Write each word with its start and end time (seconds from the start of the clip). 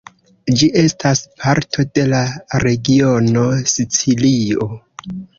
Ĝi 0.59 0.67
estas 0.83 1.19
parto 1.41 1.83
de 1.97 2.05
la 2.13 2.21
regiono 2.63 3.43
Sicilio. 3.73 4.69